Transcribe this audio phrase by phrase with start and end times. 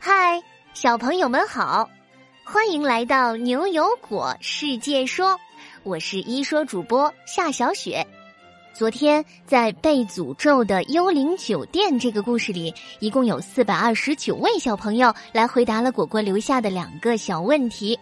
[0.00, 0.40] 嗨，
[0.74, 1.90] 小朋友们好，
[2.44, 5.36] 欢迎来到牛油果世界说，
[5.82, 8.06] 我是一说主播夏小雪。
[8.72, 17.98] 昨天在被诅咒的幽灵酒店这个故事里，一共有四百二十九位小朋友来回答了果果留下的两个小问题，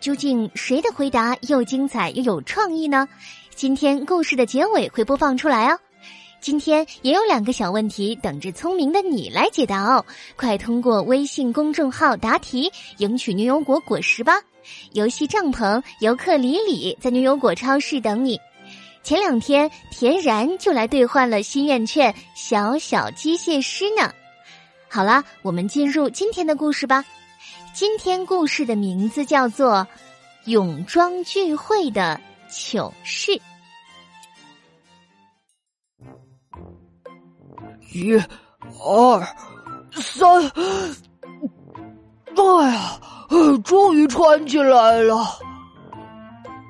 [0.00, 3.06] 究竟谁的回答又精彩又有创意呢？
[3.54, 5.78] 今天故事的结尾会播放出来哦。
[6.44, 10.04] 今天也有两个小问题等着聪明的你来解答哦！
[10.36, 14.42] 快通过微信公众号答题，赢取牛油果果实吧！
[14.92, 18.38] 游戏帐篷、游客里里在牛油果超市等你。
[19.02, 24.12] 前两天田然就来兑换了心愿券，小小机械师呢。
[24.86, 27.02] 好了，我们进入今天的故事吧。
[27.72, 29.76] 今天故事的名字叫做
[30.44, 33.32] 《泳装聚会的糗事》。
[37.94, 38.20] 一、
[38.84, 39.24] 二、
[39.92, 40.42] 三，
[42.34, 42.98] 哎呀，
[43.62, 45.24] 终于穿起来了。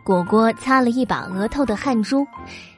[0.05, 2.27] 果果擦了一把额头的汗珠，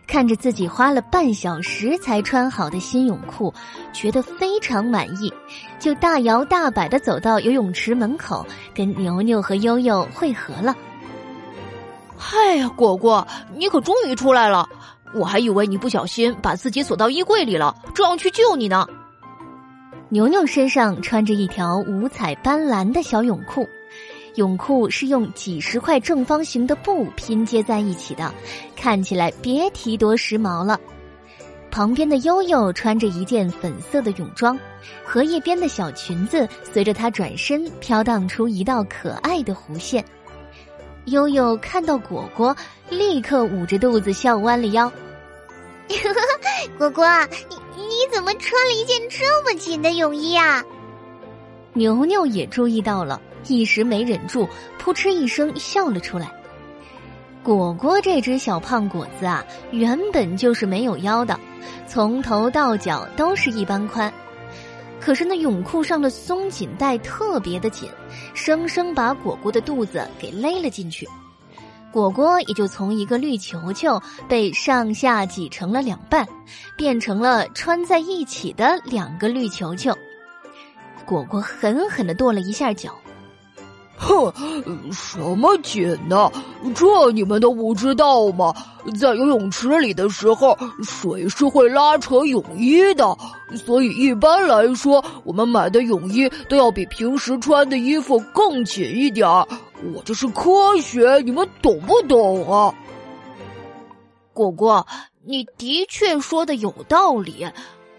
[0.07, 3.53] 看着自己花了半小时才穿好的新泳裤，
[3.93, 5.33] 觉得非常满意，
[5.81, 10.73] 就大摇大摆的走到游泳池门口，跟牛牛和悠悠汇合了。
[12.17, 13.27] 嗨呀，果果，
[13.57, 14.69] 你可终于出来了！
[15.15, 18.87] 我还以为你不小心把自己锁到衣柜里了，正要去救你呢。
[20.09, 23.67] 牛牛身上穿着一条五彩斑斓的小泳裤，
[24.37, 28.33] 泳裤是用几十块正方形的布拼接在一起的，
[28.77, 30.79] 看起来别提多时髦了。
[31.71, 34.59] 旁边的悠悠穿着一件粉色的泳装，
[35.05, 40.05] 荷叶边的小裙子随着她转身飘荡出一道可爱的弧线。
[41.07, 42.57] 悠悠看到果果，
[42.91, 44.93] 立刻捂着肚子笑弯了腰。
[46.79, 47.07] 果果，
[47.75, 50.63] 你你怎么穿了一件这么紧的泳衣啊？
[51.73, 54.49] 牛牛也注意到了，一时没忍住，
[54.79, 56.33] 扑哧一声笑了出来。
[57.43, 61.39] 果果这只小胖果子啊，原本就是没有腰的，
[61.87, 64.13] 从头到脚都是一般宽，
[65.01, 67.89] 可是那泳裤上的松紧带特别的紧，
[68.35, 71.09] 生生把果果的肚子给勒了进去。
[71.93, 76.27] 果果也就从一个绿球球被上下挤成了两半，
[76.77, 79.97] 变成了穿在一起的两个绿球球。
[81.07, 82.95] 果果狠狠的跺了一下脚，
[83.99, 84.33] 哼，
[84.93, 86.31] 什么紧呢？
[86.75, 88.55] 这你们都不知道吗？
[89.01, 93.17] 在游泳池里的时候，水是会拉扯泳衣的，
[93.57, 99.47] 所以一般来说，我们买的泳衣都要比平时穿的衣服更紧一点儿。
[99.95, 102.73] 我这是科学，你们懂不懂啊？
[104.33, 104.87] 果果，
[105.25, 107.47] 你的确说的有道理，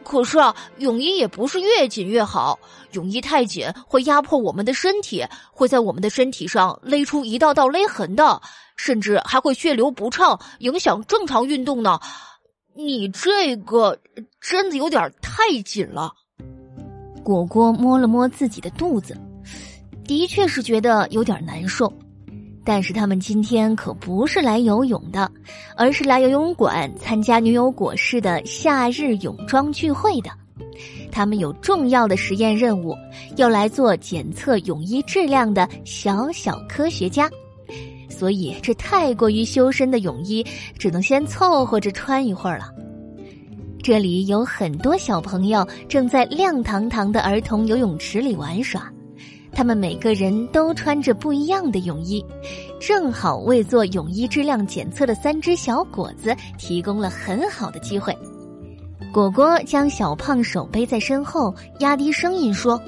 [0.08, 2.58] 可是啊，泳衣也不是越紧越好，
[2.94, 8.42] 泳衣太紧会压迫我们的身体，会在我们的身体上勒出一道道勒痕的，
[8.78, 12.00] 甚至还会血流不畅，影响正常运动呢。
[12.74, 14.00] 你这个
[14.40, 16.14] 真的有点太紧了。
[17.22, 19.14] 果果摸了摸自己的肚子。
[20.06, 21.92] 的确是觉得有点难受，
[22.68, 25.32] 但是他们今天可不是来游泳的，
[25.78, 30.30] 而是来游泳馆参加牛油果市的夏日泳装聚会的。
[31.10, 32.94] 他们有重要的实验任务，
[33.38, 37.32] 要来做检测泳衣质量的小小科学家，
[38.10, 40.46] 所以这太过于修身的泳衣
[40.78, 42.66] 只能先凑合着穿一会儿了。
[43.82, 48.92] 这里有很多小朋友正在亮堂堂的儿童游泳池里玩耍。
[49.58, 52.24] 他们每个人都穿着不一样的泳衣，
[52.80, 58.16] 正好为做泳衣质量检测的三只小果子提供了很好的机会。
[59.12, 62.80] 果果将小胖手背在身后，压低声音说：“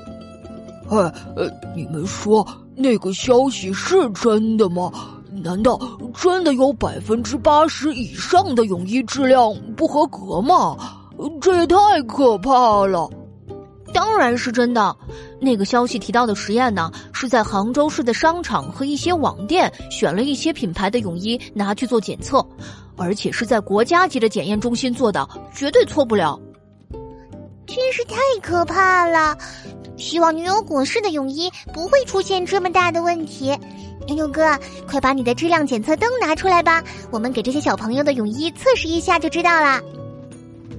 [0.90, 0.98] 哎，
[1.36, 4.92] 呃，你们说那个消息是真的吗？
[5.32, 5.80] 难道
[6.14, 10.78] 真的有百分之八十以上的泳衣质量不合格吗？
[11.42, 11.76] 这也太
[12.08, 13.10] 可怕了！”
[13.92, 14.96] 当然是真的。
[15.42, 22.46] 那个消息提到的实验呢，是在杭州市的商场和一些网店选了一些品牌的泳衣拿去做检测，
[22.98, 26.40] 而且是在国家级的检验中心做的，绝对错不了。
[27.66, 29.38] 真是太可怕了！
[29.96, 33.56] 希望女友果市的泳衣不会出现这么大的问题。
[34.08, 34.58] 牛牛哥，
[34.88, 39.80] 快把你的质量检测灯拿出来吧，我们给这些小朋友的泳衣测试一下就知道了。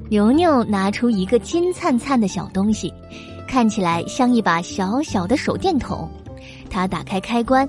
[0.09, 2.93] 牛牛拿出一个金灿灿的小东西，
[3.51, 6.09] 看起来像一把小小的手电筒。
[6.71, 7.69] 他打开开关，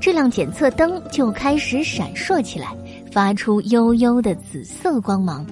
[0.00, 2.74] 质量检测灯就开始闪烁起来，
[3.12, 5.46] 发出幽幽的紫色光芒。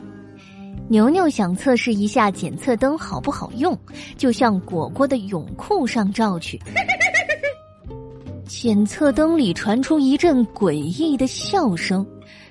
[0.89, 3.79] 牛牛想测试一下检测灯好不好用，
[4.19, 6.61] 就向果果的泳裤上照去。
[8.49, 12.05] 检测灯里传出一阵诡异的笑声，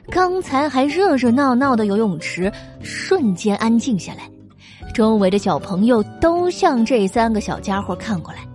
[0.10, 2.50] 刚才还热热闹闹的游泳池
[2.81, 4.28] 瞬间安静下来，
[5.00, 8.46] 周围的小朋友都向这三个小家伙看过来。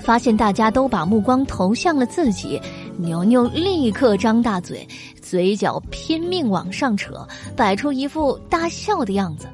[0.00, 2.60] 发现大家都把目光投向了自己，
[2.98, 4.86] 牛牛立刻张大嘴，
[5.20, 7.26] 嘴角拼命往上扯，
[7.56, 9.48] 摆出一副大笑的样子，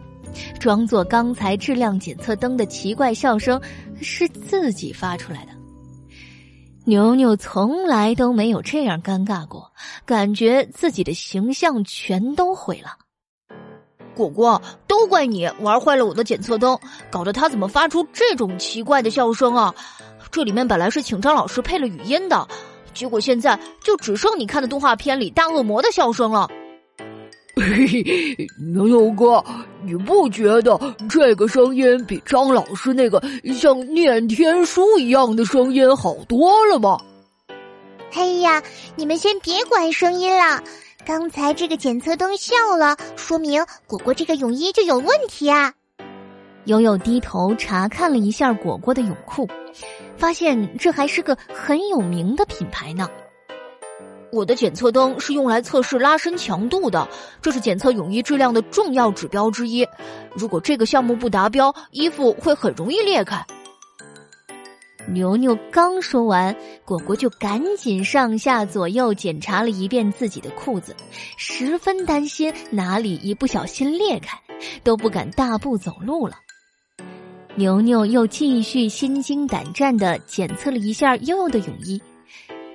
[0.58, 3.58] 装作刚才质量检测灯的奇怪笑声
[4.02, 5.52] 是自己发出来的。
[6.84, 9.72] 牛牛从来都没有这样尴尬过，
[10.04, 12.98] 感觉自己的形象全都毁了。
[14.14, 16.78] 果果，都怪你玩坏了我的检测灯，
[17.10, 19.74] 搞得它怎么发出这种奇怪的笑声啊？
[20.30, 22.46] 这里面本来是请张老师配了语音的，
[22.94, 26.48] 结果现在就只剩你看的动画片里大恶魔的笑声了。
[27.56, 29.44] 嘿嘿，牛牛哥，
[29.82, 30.78] 你不觉得
[31.08, 33.22] 这个声音比张老师那个
[33.54, 36.98] 像念天书一样的声音好多了吗？
[38.14, 38.62] 哎呀，
[38.96, 40.62] 你们先别管声音了，
[41.10, 45.74] 刚才这个检测灯笑了，说明果果这个泳衣就有问题啊。
[46.66, 49.48] 悠悠低头查看了一下果果的泳裤，
[50.16, 53.08] 发现这还是个很有名的品牌呢。
[54.30, 57.08] 我的检测灯是用来测试拉伸强度的，
[57.42, 59.84] 这是检测泳衣质量的重要指标之一。
[60.32, 63.44] 如果这个项目不达标，衣服会很容易裂开。
[65.12, 66.54] 牛牛刚说完，
[66.84, 70.94] 果果就赶紧上下左右检查了一遍自己的裤子，
[71.36, 74.38] 十分担心哪里一不小心裂开，
[74.84, 76.36] 都不敢大步走路了。
[77.56, 82.00] 牛牛又继续心惊胆战的检测了一下悠悠的泳衣。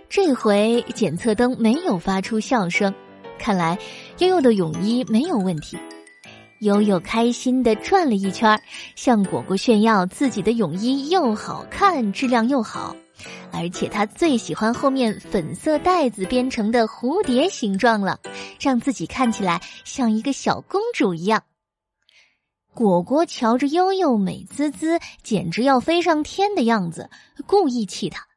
[0.10, 2.94] 这回检测灯没有发出笑声，
[3.40, 3.78] 看来
[4.20, 5.78] 悠悠的泳衣没有问题。
[6.60, 8.60] 悠悠开心的转了一圈，
[8.96, 12.96] 向果果炫耀自己的泳衣又好看，质量又好，
[13.52, 18.20] 而且他最喜欢后面粉色带子编成的蝴蝶形状了，
[18.60, 21.44] 让自己看起来像一个小公主一样。
[22.74, 27.10] 果果瞧着悠悠美滋滋，简直要飞上天的样子，
[27.46, 28.28] 故意气他。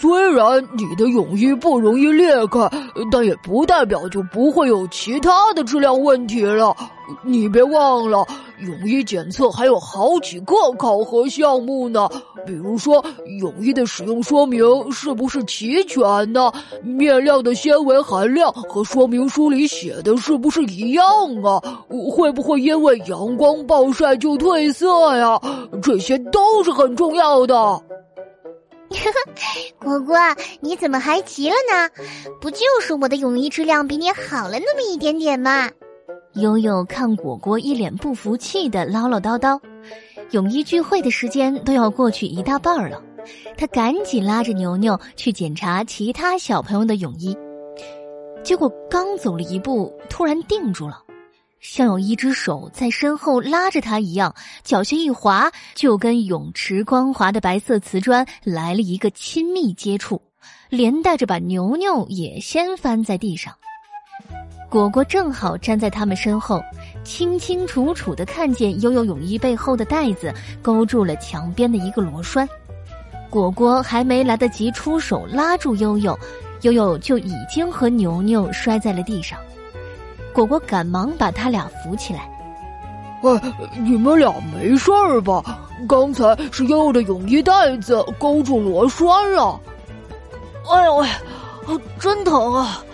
[0.00, 2.70] 虽然你的泳衣不容易裂开，
[3.10, 6.74] 但也不代表就不会有其他的质量问题了。
[7.22, 8.26] 你别忘了，
[8.58, 12.08] 泳衣检测还有好几个考核项目呢。
[12.44, 13.04] 比如说，
[13.38, 16.52] 泳衣的使用说明是不是齐全呢？
[16.82, 21.04] 面料的纤维含量和说明书里写的是不是一样
[21.42, 21.60] 啊？
[22.10, 25.40] 会不会因为阳光暴晒就褪色呀？
[25.82, 27.80] 这些都是很重要的。
[29.78, 30.16] 果果，
[30.60, 31.88] 你怎么还急了呢？
[32.40, 35.70] 不就是我的泳衣质量比你好了那么一点点吗？
[36.34, 39.58] 悠悠看果果一脸不服气的唠唠叨叨，
[40.32, 43.02] 泳衣聚会的时间都要过去一大半了，
[43.56, 47.36] 他赶紧拉着牛牛去检查其他小朋友的泳衣，
[48.42, 51.02] 结果刚走了一步，突然定住了。
[51.68, 60.22] 像有一只手在身后拉着他一样，脚下一滑，就跟泳池光滑的白色瓷砖来了一个亲密接触，
[60.70, 63.52] 连带着把牛牛也掀翻在地上。
[64.70, 66.62] 果果正好站在他们身后，
[67.02, 70.32] 清清楚楚的看见悠悠泳衣背后的带子
[70.62, 72.48] 勾住了墙边的一个螺栓。
[73.28, 76.16] 果果还没来得及出手拉住悠悠，
[76.62, 79.38] 悠悠就已经和牛牛摔在了地上。
[80.36, 82.28] 果果赶忙把他俩扶起来。
[83.22, 83.40] 喂，
[83.72, 85.42] 你们俩没事儿吧？
[85.88, 89.58] 刚才是悠悠的泳衣带子勾住螺栓了。
[90.70, 91.08] 哎呦喂，
[91.98, 92.84] 真疼啊！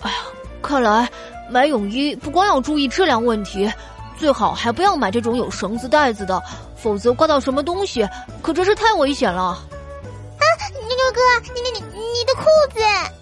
[0.00, 0.16] 哎呀，
[0.60, 1.08] 看来
[1.48, 3.72] 买泳衣不光要注意质量问题，
[4.18, 6.42] 最好还不要买这种有绳子带子的，
[6.76, 8.06] 否则刮到什么东西
[8.42, 9.42] 可真是太危险了。
[9.42, 11.20] 啊，牛牛哥，
[11.54, 12.42] 你你你你的裤
[12.74, 13.21] 子！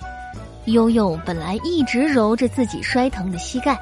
[0.73, 3.79] 悠悠本来一直揉着自己摔疼的膝盖，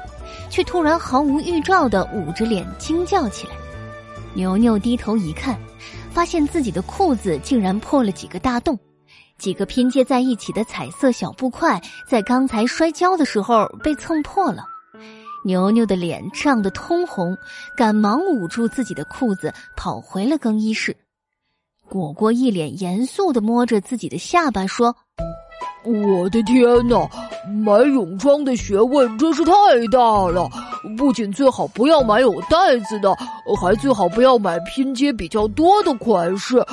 [0.49, 3.53] 却突然毫无预兆的捂着脸惊叫起来。
[4.33, 5.59] 牛牛低头一看，
[6.11, 8.77] 发现自己的裤子竟然破了几个大洞，
[9.37, 14.63] 几个拼接在一起的彩色小布块在刚才摔跤的时候被蹭破了。
[15.45, 17.37] 牛牛的脸涨得通红，
[17.75, 20.95] 赶忙捂住自己的裤子，跑回了更衣室。
[21.87, 24.95] 果果一脸严肃的摸着自己的下巴说。
[25.89, 27.09] 我的天哪，
[27.65, 29.53] 买泳装的学问真是太
[29.91, 30.47] 大了！
[30.95, 33.13] 不仅最好不要买有带子的，
[33.59, 36.63] 还最好不要买拼接比较多的款式，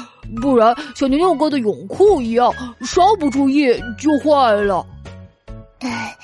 [0.41, 4.85] 不然像牛牛哥的泳裤一样，稍不注意就坏了。
[5.81, 6.17] 唉，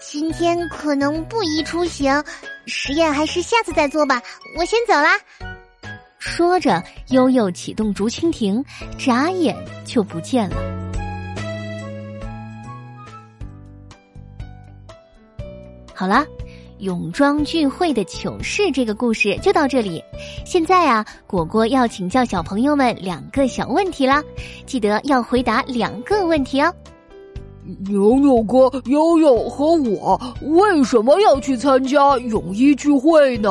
[0.00, 2.22] 今天可能不宜出行，
[2.66, 4.22] 实验还是下次再做吧。
[4.58, 5.10] 我先走啦。
[6.18, 8.64] 说着，悠悠启动竹蜻蜓，
[8.98, 10.56] 眨眼就不见了。
[15.98, 16.24] 好啦。
[16.78, 20.00] 泳装聚会的糗事，这个故事就到这里。
[20.46, 24.22] 现在啊，果果要请教小朋友们两个小问题啦，
[24.64, 26.72] 记得要回答两个问题哦。
[27.88, 33.50] 牛牛哥、悠悠和我为什么要去参加泳衣聚会呢？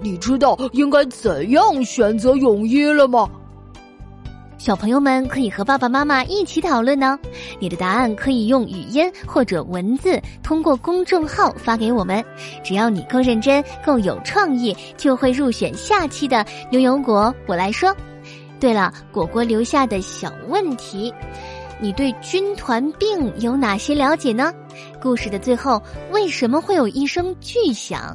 [0.00, 3.28] 你知道应该怎样选择泳衣了吗？
[4.60, 7.18] 小朋友们可以和爸爸妈妈一起讨论呢。
[7.58, 12.22] 你的答案可以用语音或者文字通过公众号发给我们。
[12.62, 17.34] 只要你够认真、够有创意，就会入选下期的牛油果。
[17.46, 17.96] 我来说。
[18.60, 21.10] 对了，果果留下的小问题，
[21.80, 24.52] 你对军团病有哪些了解呢？
[25.00, 28.14] 故事的最后为什么会有一声巨响？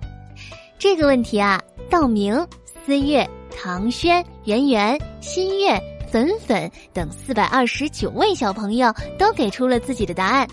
[0.77, 1.59] 这个问题啊，
[1.89, 2.47] 道明、
[2.85, 5.81] 思月、唐轩、圆圆、新月。
[6.15, 8.88] 粉粉等四百二十九位小朋友
[9.19, 10.48] 都给出了自己的答案，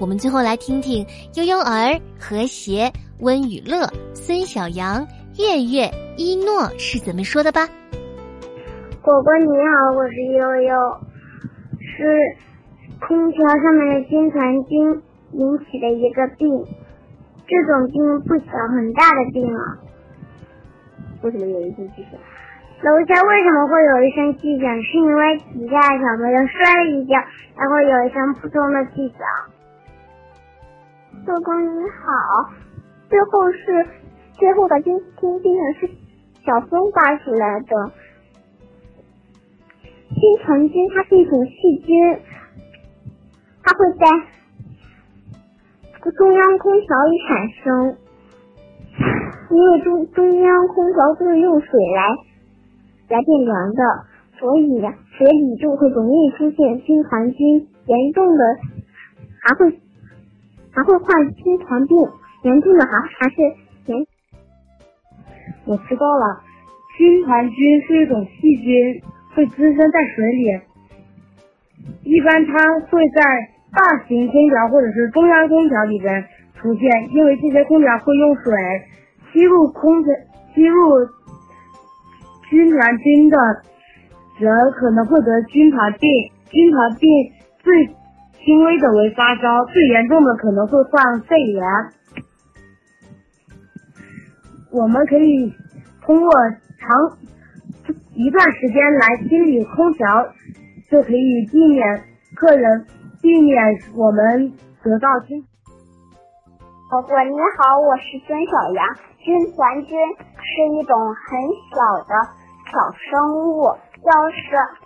[0.00, 2.88] 我们最后来听听悠悠儿、和谐、
[3.18, 5.04] 温雨乐、孙小阳、
[5.36, 7.66] 月月、一诺是怎么说的吧。
[9.02, 10.78] 果果你好，我是悠悠，
[11.80, 12.06] 是
[13.00, 15.02] 空调上面的军团菌
[15.32, 16.46] 引起的一个病，
[17.48, 19.74] 这种病不小，很大的病啊。
[21.22, 22.12] 为什么有一声巨响？
[22.82, 24.82] 楼下为什么会有一声巨响？
[24.82, 27.14] 是因为底下小朋友摔了一跤，
[27.54, 29.20] 才会有一声扑通的巨响。
[31.26, 32.48] 哥哥你好，
[33.10, 33.86] 最后是
[34.32, 35.90] 最后的军军兵呢是
[36.42, 37.92] 小风发出来的。
[40.08, 42.18] 军团菌它是一种细菌，
[43.62, 44.06] 它会在
[46.12, 47.96] 中央空调里产生，
[49.50, 52.29] 因为中中央空调都是用水来。
[53.10, 53.82] 来变凉的，
[54.38, 54.80] 所以
[55.18, 58.44] 水里就会容易出现军团菌，严重的
[59.42, 59.80] 还会
[60.70, 61.98] 还会患军团病，
[62.44, 63.42] 严重的还还是
[63.86, 64.06] 严。
[65.66, 66.40] 我知道了，
[66.96, 69.02] 军团菌是一种细菌，
[69.34, 70.60] 会滋生在水里，
[72.04, 73.22] 一般它会在
[73.72, 76.24] 大型空调或者是中央空调里边
[76.54, 78.52] 出现，因为这些空调会用水
[79.32, 80.10] 吸入空气，
[80.54, 81.08] 吸入。
[82.50, 83.38] 军团菌的
[84.40, 86.10] 人可能会得军团病，
[86.50, 87.08] 军团病
[87.60, 87.86] 最
[88.44, 91.62] 轻微的为发烧，最严重的可能会患肺炎。
[94.72, 95.52] 我们可以
[96.02, 96.30] 通过
[96.78, 97.18] 长
[98.14, 100.06] 一段时间来清理空调，
[100.90, 102.02] 就可以避免
[102.34, 102.84] 客人
[103.22, 103.56] 避免
[103.94, 104.52] 我们
[104.82, 105.40] 得到军。
[106.90, 108.84] 婆婆你好，我是孙小阳。
[109.20, 109.96] 军团菌
[110.40, 111.38] 是一种很
[111.70, 112.39] 小的。
[112.70, 114.38] 小生物要是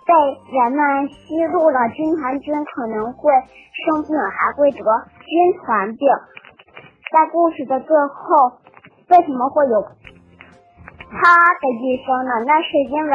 [0.05, 0.11] 被
[0.57, 3.31] 人们吸入了军团菌，可能会
[3.85, 4.81] 生病，还会得
[5.21, 6.09] 军团病。
[7.13, 8.57] 在故事的最后，
[9.09, 12.43] 为什么会有他的一声呢？
[12.47, 13.11] 那是因为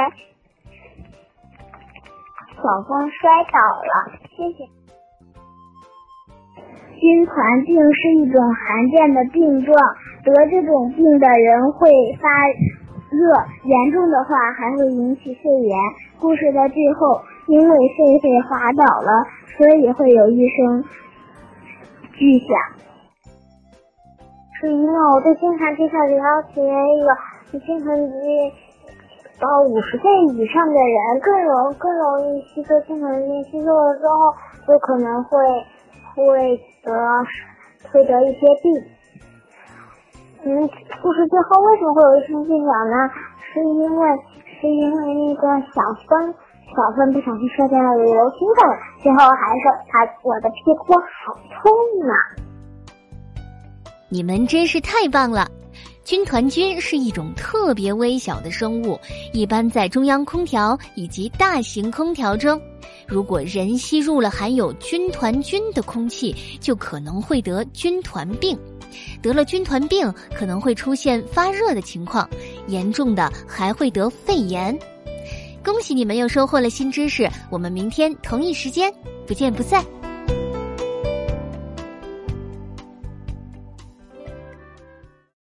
[2.55, 4.13] 小峰摔倒了。
[4.37, 4.65] 谢谢。
[7.01, 9.75] 军团病是一种罕见的病状，
[10.23, 11.91] 得这种病的人会
[12.23, 12.29] 发。
[13.11, 15.77] 热严重的话还会引起肺炎。
[16.21, 19.27] 故事的最后，因为狒狒滑倒了，
[19.59, 20.85] 所以会有一声
[22.13, 22.49] 巨响。
[24.61, 28.53] 是因为我对金团介绍了解有金团菌，
[29.41, 34.35] 到五十岁以上的人更容更容易吸收金团菌，吸收了之后
[34.69, 35.39] 就可能会
[36.15, 36.93] 会得
[37.91, 39.00] 会得一些病。
[40.43, 40.49] 嗯，
[41.03, 42.97] 故事最后为什么会有一声巨响呢？
[43.53, 44.09] 是因为
[44.59, 45.43] 是因为那个
[45.75, 46.35] 小风，
[46.75, 48.71] 小风不小心摔在了楼梯上，
[49.03, 51.71] 最后还是他我的屁股好痛
[52.09, 52.15] 啊。
[54.09, 55.47] 你们真是太棒了！
[56.05, 58.99] 军团菌是一种特别微小的生物，
[59.35, 62.59] 一般在中央空调以及大型空调中。
[63.07, 68.59] 如果人吸入了含有军团菌的空气，就可能会得军团病。
[69.23, 72.29] 得了军团病，可能会出现发热的情况，
[72.67, 74.77] 严重的还会得肺炎。
[75.63, 78.93] 恭喜你们又收获了新知识，我们明天同一时间
[79.27, 79.85] 不见不散。